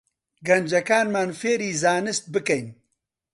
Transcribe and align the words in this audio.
گەنجەکانمان 0.47 1.29
فێری 1.39 1.71
زانست 1.81 2.23
بکەین 2.33 2.67